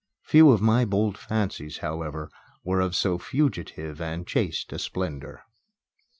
[0.23, 2.31] Few of my bold fancies, however,
[2.63, 5.43] were of so fugitive and chaste a splendor.